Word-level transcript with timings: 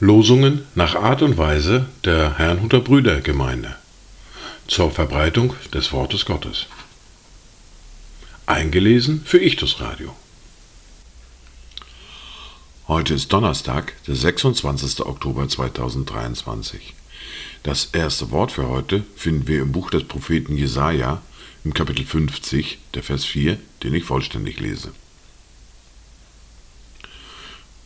Losungen 0.00 0.66
nach 0.74 0.96
Art 0.96 1.22
und 1.22 1.38
Weise 1.38 1.86
der 2.04 2.38
Herrnhuter 2.38 2.80
Brüdergemeinde 2.80 3.76
zur 4.66 4.90
Verbreitung 4.90 5.54
des 5.72 5.92
Wortes 5.92 6.24
Gottes. 6.24 6.66
Eingelesen 8.46 9.22
für 9.24 9.38
Ichtus 9.38 9.80
Radio. 9.80 10.16
Heute 12.88 13.14
ist 13.14 13.32
Donnerstag, 13.32 13.92
der 14.06 14.16
26. 14.16 15.06
Oktober 15.06 15.48
2023. 15.48 16.94
Das 17.62 17.90
erste 17.92 18.30
Wort 18.32 18.50
für 18.50 18.68
heute 18.68 19.04
finden 19.14 19.46
wir 19.46 19.62
im 19.62 19.70
Buch 19.70 19.90
des 19.90 20.04
Propheten 20.04 20.56
Jesaja 20.56 21.22
im 21.64 21.74
Kapitel 21.74 22.04
50, 22.04 22.78
der 22.94 23.02
Vers 23.02 23.24
4, 23.24 23.58
den 23.82 23.94
ich 23.94 24.04
vollständig 24.04 24.60
lese. 24.60 24.92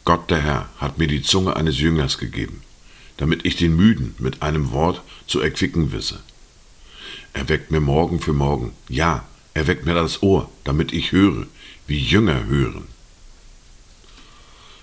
Gott 0.05 0.30
der 0.30 0.43
Herr 0.43 0.69
hat 0.79 0.99
mir 0.99 1.07
die 1.07 1.23
Zunge 1.23 1.57
eines 1.57 1.79
Jüngers 1.79 2.19
gegeben, 2.19 2.63
damit 3.16 3.45
ich 3.45 3.57
den 3.57 3.77
Müden 3.77 4.15
mit 4.19 4.43
einem 4.43 4.73
Wort 4.73 5.03
zu 5.27 5.41
erquicken 5.41 5.93
wisse. 5.93 6.21
Er 7.33 7.49
weckt 7.49 7.71
mir 7.71 7.80
Morgen 7.80 8.21
für 8.21 8.33
Morgen, 8.33 8.73
ja, 8.89 9.25
er 9.55 9.66
weckt 9.66 9.87
mir 9.87 9.95
das 9.95 10.23
Ohr, 10.23 10.51
damit 10.65 10.93
ich 10.93 11.13
höre, 11.13 11.47
wie 11.87 11.99
Jünger 11.99 12.47
hören. 12.47 12.89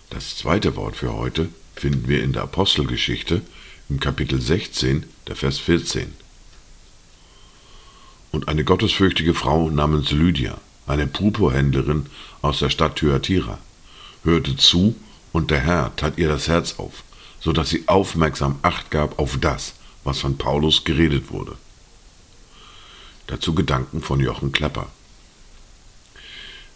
Das 0.10 0.38
zweite 0.38 0.76
Wort 0.76 0.96
für 0.96 1.14
heute 1.14 1.50
finden 1.76 2.08
wir 2.08 2.24
in 2.24 2.34
der 2.34 2.44
Apostelgeschichte 2.44 3.42
im 3.90 4.00
Kapitel 4.00 4.42
16, 4.42 5.04
der 5.28 5.36
Vers 5.36 5.60
14. 5.60 6.14
Und 8.32 8.48
eine 8.48 8.64
gottesfürchtige 8.64 9.34
Frau 9.34 9.70
namens 9.70 10.12
Lydia, 10.12 10.58
eine 10.86 11.08
Purpurhändlerin 11.08 12.08
aus 12.42 12.60
der 12.60 12.70
Stadt 12.70 12.98
Thyatira, 12.98 13.58
hörte 14.24 14.56
zu 14.56 14.96
und 15.32 15.52
der 15.52 15.60
Herr 15.60 15.96
tat 15.96 16.18
ihr 16.18 16.28
das 16.28 16.48
Herz 16.48 16.76
auf, 16.78 17.04
so 17.40 17.54
dass 17.54 17.70
sie 17.70 17.88
aufmerksam 17.88 18.60
Acht 18.62 18.92
gab 18.92 19.20
auf 19.20 19.38
das, 19.40 19.74
was 20.04 20.20
von 20.20 20.38
Paulus 20.38 20.84
geredet 20.84 21.32
wurde. 21.32 21.54
Dazu 23.28 23.54
Gedanken 23.54 24.02
von 24.02 24.20
Jochen 24.20 24.52
Klepper. 24.52 24.88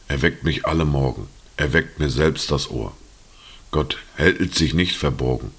Er 0.08 0.22
weckt 0.22 0.44
mich 0.44 0.66
alle 0.66 0.86
Morgen, 0.86 1.28
er 1.58 1.74
weckt 1.74 2.00
mir 2.00 2.10
selbst 2.10 2.52
das 2.52 2.70
Ohr. 2.70 2.94
Gott 3.72 3.98
hält 4.16 4.54
sich 4.54 4.74
nicht 4.74 4.96
verborgen, 4.96 5.52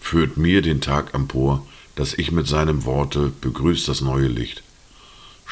führt 0.00 0.36
mir 0.36 0.60
den 0.60 0.80
Tag 0.80 1.14
empor, 1.14 1.66
dass 1.94 2.14
ich 2.14 2.32
mit 2.32 2.46
seinem 2.46 2.84
Worte 2.84 3.32
begrüßt 3.40 3.88
das 3.88 4.00
neue 4.00 4.28
Licht. 4.28 4.62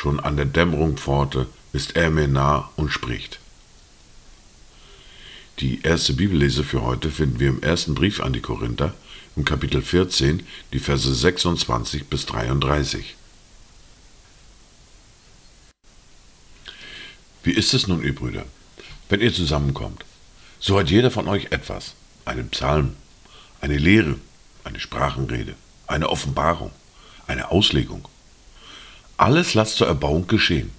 Schon 0.01 0.19
an 0.19 0.39
der 0.39 0.47
Dämmerung 0.47 0.97
Pforte 0.97 1.47
ist 1.75 1.95
er 1.95 2.09
mir 2.09 2.27
nah 2.27 2.71
und 2.77 2.89
spricht. 2.89 3.39
Die 5.59 5.83
erste 5.83 6.15
Bibellese 6.15 6.65
für 6.65 6.81
heute 6.81 7.11
finden 7.11 7.39
wir 7.39 7.51
im 7.51 7.63
ersten 7.63 7.95
Brief 7.95 8.21
an 8.21 8.33
die 8.33 8.41
Korinther, 8.41 8.95
im 9.37 9.45
Kapitel 9.45 9.83
14, 9.83 10.43
die 10.73 10.79
Verse 10.79 11.15
26 11.15 12.07
bis 12.07 12.25
33. 12.25 13.15
Wie 17.43 17.53
ist 17.53 17.75
es 17.75 17.87
nun, 17.87 18.03
ihr 18.03 18.15
Brüder, 18.15 18.47
wenn 19.11 19.21
ihr 19.21 19.35
zusammenkommt? 19.35 20.07
So 20.61 20.79
hat 20.79 20.89
jeder 20.89 21.11
von 21.11 21.29
euch 21.29 21.49
etwas, 21.53 21.93
einen 22.25 22.49
Psalm, 22.49 22.97
eine 23.61 23.77
Lehre, 23.77 24.17
eine 24.65 24.81
Sprachenrede, 24.81 25.57
eine 25.87 26.09
Offenbarung, 26.09 26.73
eine 27.27 27.51
Auslegung. 27.51 28.09
Alles 29.21 29.53
lasst 29.53 29.77
zur 29.77 29.87
Erbauung 29.87 30.29
geschehen. 30.29 30.71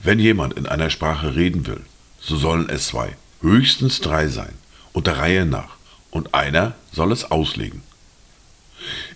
Wenn 0.00 0.18
jemand 0.18 0.54
in 0.54 0.64
einer 0.64 0.88
Sprache 0.88 1.36
reden 1.36 1.66
will, 1.66 1.82
so 2.18 2.38
sollen 2.38 2.70
es 2.70 2.86
zwei 2.86 3.18
höchstens 3.42 4.00
drei 4.00 4.28
sein, 4.28 4.54
und 4.94 5.06
der 5.06 5.18
Reihe 5.18 5.44
nach, 5.44 5.76
und 6.10 6.32
einer 6.32 6.74
soll 6.92 7.12
es 7.12 7.30
auslegen. 7.30 7.82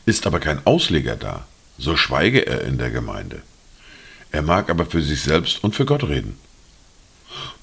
Ist 0.05 0.27
aber 0.27 0.41
kein 0.41 0.67
Ausleger 0.67 1.17
da, 1.17 1.47
so 1.79 1.97
schweige 1.97 2.47
er 2.47 2.65
in 2.65 2.77
der 2.77 2.91
Gemeinde. 2.91 3.41
Er 4.31 4.43
mag 4.43 4.69
aber 4.69 4.85
für 4.85 5.01
sich 5.01 5.23
selbst 5.23 5.65
und 5.65 5.75
für 5.75 5.87
Gott 5.87 6.05
reden. 6.05 6.37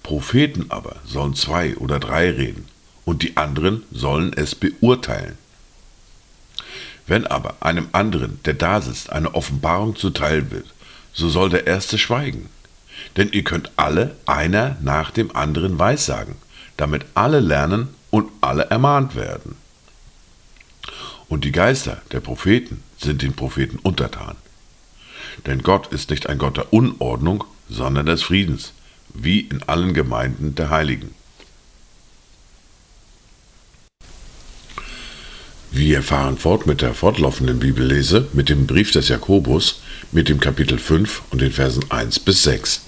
Propheten 0.01 0.65
aber 0.69 0.95
sollen 1.05 1.35
zwei 1.35 1.77
oder 1.77 1.99
drei 1.99 2.31
reden, 2.31 2.65
und 3.05 3.21
die 3.21 3.37
anderen 3.37 3.83
sollen 3.91 4.33
es 4.33 4.55
beurteilen. 4.55 5.37
Wenn 7.07 7.25
aber 7.25 7.55
einem 7.61 7.87
anderen, 7.93 8.39
der 8.43 8.53
da 8.53 8.81
sitzt, 8.81 9.11
eine 9.11 9.33
Offenbarung 9.33 9.95
zuteil 9.95 10.51
wird, 10.51 10.67
so 11.13 11.29
soll 11.29 11.49
der 11.49 11.65
Erste 11.65 11.97
schweigen. 11.97 12.49
Denn 13.15 13.31
ihr 13.31 13.43
könnt 13.43 13.71
alle 13.75 14.15
einer 14.25 14.77
nach 14.81 15.11
dem 15.11 15.35
anderen 15.35 15.79
weissagen 15.79 16.35
damit 16.77 17.05
alle 17.15 17.39
lernen 17.39 17.89
und 18.11 18.29
alle 18.39 18.69
ermahnt 18.69 19.15
werden. 19.15 19.55
Und 21.27 21.43
die 21.43 21.51
Geister 21.51 22.01
der 22.11 22.21
Propheten 22.21 22.83
sind 22.97 23.21
den 23.21 23.33
Propheten 23.33 23.79
untertan. 23.79 24.37
Denn 25.45 25.61
Gott 25.61 25.87
ist 25.87 26.09
nicht 26.09 26.29
ein 26.29 26.37
Gott 26.37 26.55
der 26.55 26.71
Unordnung, 26.71 27.43
sondern 27.69 28.05
des 28.05 28.23
Friedens, 28.23 28.71
wie 29.13 29.41
in 29.41 29.61
allen 29.63 29.93
Gemeinden 29.93 30.55
der 30.55 30.69
Heiligen. 30.69 31.13
Wir 35.71 36.01
fahren 36.01 36.37
fort 36.37 36.65
mit 36.65 36.81
der 36.81 36.93
fortlaufenden 36.93 37.59
Bibellese, 37.59 38.27
mit 38.31 38.47
dem 38.47 38.67
Brief 38.67 38.91
des 38.91 39.09
Jakobus, 39.09 39.81
mit 40.13 40.29
dem 40.29 40.39
Kapitel 40.39 40.79
5 40.79 41.23
und 41.29 41.41
den 41.41 41.51
Versen 41.51 41.83
1 41.91 42.19
bis 42.19 42.43
6. 42.43 42.81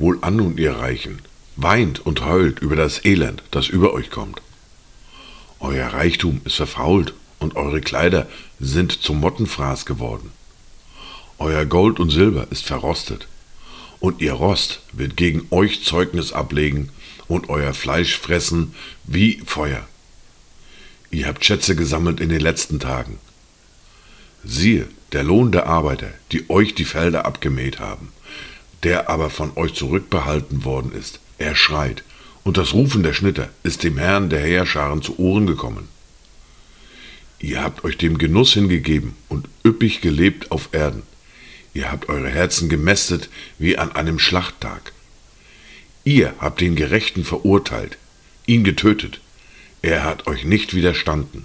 Wohlan 0.00 0.34
nun, 0.34 0.58
ihr 0.58 0.72
Reichen, 0.72 1.22
weint 1.54 2.04
und 2.04 2.24
heult 2.24 2.58
über 2.58 2.74
das 2.74 3.04
Elend, 3.04 3.44
das 3.52 3.68
über 3.68 3.92
euch 3.94 4.10
kommt. 4.10 4.42
Euer 5.60 5.86
Reichtum 5.86 6.40
ist 6.44 6.56
verfault 6.56 7.14
und 7.38 7.54
eure 7.54 7.80
Kleider 7.80 8.28
sind 8.58 9.00
zum 9.00 9.20
Mottenfraß 9.20 9.86
geworden. 9.86 10.32
Euer 11.38 11.66
Gold 11.66 12.00
und 12.00 12.10
Silber 12.10 12.48
ist 12.50 12.64
verrostet, 12.64 13.28
und 14.00 14.20
ihr 14.20 14.32
Rost 14.32 14.80
wird 14.92 15.16
gegen 15.16 15.46
euch 15.50 15.84
Zeugnis 15.84 16.32
ablegen 16.32 16.90
und 17.32 17.48
euer 17.48 17.72
Fleisch 17.72 18.18
fressen 18.18 18.74
wie 19.04 19.40
Feuer. 19.46 19.86
Ihr 21.10 21.26
habt 21.26 21.44
Schätze 21.44 21.74
gesammelt 21.74 22.20
in 22.20 22.28
den 22.28 22.40
letzten 22.40 22.78
Tagen. 22.78 23.18
Siehe, 24.44 24.86
der 25.12 25.24
Lohn 25.24 25.50
der 25.50 25.66
Arbeiter, 25.66 26.10
die 26.30 26.50
euch 26.50 26.74
die 26.74 26.84
Felder 26.84 27.24
abgemäht 27.24 27.80
haben, 27.80 28.08
der 28.82 29.08
aber 29.08 29.30
von 29.30 29.56
euch 29.56 29.72
zurückbehalten 29.74 30.64
worden 30.64 30.92
ist, 30.92 31.20
er 31.38 31.54
schreit, 31.54 32.04
und 32.44 32.56
das 32.58 32.74
Rufen 32.74 33.02
der 33.02 33.14
Schnitter 33.14 33.48
ist 33.62 33.82
dem 33.82 33.96
Herrn 33.96 34.28
der 34.28 34.40
Heerscharen 34.40 35.00
zu 35.00 35.18
Ohren 35.18 35.46
gekommen. 35.46 35.88
Ihr 37.38 37.62
habt 37.62 37.82
euch 37.84 37.96
dem 37.96 38.18
Genuss 38.18 38.52
hingegeben 38.52 39.14
und 39.28 39.48
üppig 39.64 40.00
gelebt 40.02 40.50
auf 40.50 40.68
Erden. 40.72 41.02
Ihr 41.72 41.90
habt 41.90 42.08
eure 42.08 42.28
Herzen 42.28 42.68
gemästet 42.68 43.30
wie 43.58 43.78
an 43.78 43.92
einem 43.92 44.18
Schlachttag. 44.18 44.92
Ihr 46.04 46.34
habt 46.38 46.60
den 46.60 46.74
Gerechten 46.74 47.24
verurteilt, 47.24 47.96
ihn 48.46 48.64
getötet. 48.64 49.20
Er 49.82 50.04
hat 50.04 50.26
euch 50.26 50.44
nicht 50.44 50.74
widerstanden. 50.74 51.44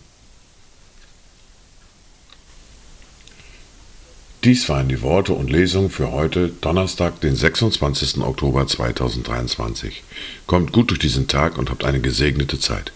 Dies 4.44 4.70
waren 4.70 4.88
die 4.88 5.02
Worte 5.02 5.34
und 5.34 5.50
Lesungen 5.50 5.90
für 5.90 6.12
heute, 6.12 6.50
Donnerstag, 6.62 7.20
den 7.22 7.36
26. 7.36 8.20
Oktober 8.20 8.66
2023. 8.66 10.04
Kommt 10.46 10.72
gut 10.72 10.90
durch 10.90 11.00
diesen 11.00 11.28
Tag 11.28 11.58
und 11.58 11.70
habt 11.70 11.84
eine 11.84 12.00
gesegnete 12.00 12.60
Zeit. 12.60 12.94